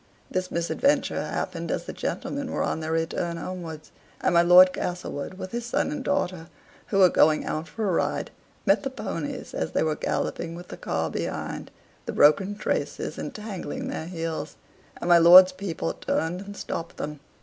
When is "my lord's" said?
15.07-15.51